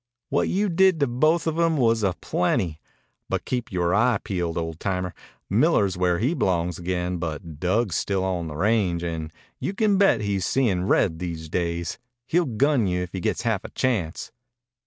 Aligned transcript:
What 0.29 0.49
you 0.49 0.67
did 0.67 0.99
to 1.01 1.05
both 1.05 1.45
of 1.45 1.59
'em 1.59 1.77
was 1.77 2.01
a 2.01 2.13
plenty. 2.21 2.79
But 3.29 3.45
keep 3.45 3.71
yore 3.71 3.93
eye 3.93 4.17
peeled, 4.23 4.57
old 4.57 4.79
timer. 4.79 5.13
Miller's 5.47 5.95
where 5.95 6.17
he 6.17 6.33
belongs 6.33 6.79
again, 6.79 7.17
but 7.17 7.59
Dug's 7.59 7.97
still 7.97 8.23
on 8.23 8.47
the 8.47 8.55
range, 8.55 9.03
and 9.03 9.31
you 9.59 9.75
can 9.75 9.99
bet 9.99 10.21
he's 10.21 10.43
seein' 10.43 10.87
red 10.87 11.19
these 11.19 11.49
days. 11.49 11.99
He'll 12.25 12.45
gun 12.45 12.87
you 12.87 13.03
if 13.03 13.11
he 13.11 13.19
gets 13.19 13.43
half 13.43 13.63
a 13.63 13.69
chance." 13.69 14.31